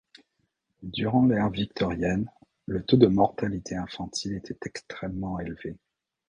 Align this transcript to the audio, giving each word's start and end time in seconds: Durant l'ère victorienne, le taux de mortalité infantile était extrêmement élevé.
Durant 0.81 1.27
l'ère 1.27 1.51
victorienne, 1.51 2.27
le 2.65 2.83
taux 2.83 2.97
de 2.97 3.05
mortalité 3.05 3.75
infantile 3.75 4.33
était 4.33 4.57
extrêmement 4.65 5.39
élevé. 5.39 5.77